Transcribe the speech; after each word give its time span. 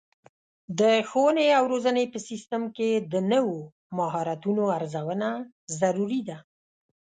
د 0.79 0.81
ښوونې 1.09 1.47
او 1.57 1.63
روزنې 1.73 2.05
په 2.13 2.19
سیستم 2.29 2.63
کې 2.75 2.89
د 3.11 3.13
نوو 3.31 3.57
مهارتونو 3.97 4.63
ارزونه 4.77 5.29
ضروري 5.81 6.21
ده. 6.29 6.37